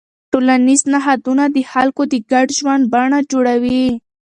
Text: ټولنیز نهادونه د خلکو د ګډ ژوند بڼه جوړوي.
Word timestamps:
ټولنیز 0.31 0.81
نهادونه 0.93 1.43
د 1.55 1.57
خلکو 1.71 2.01
د 2.11 2.13
ګډ 2.31 2.47
ژوند 2.57 2.83
بڼه 2.93 3.19
جوړوي. 3.31 3.85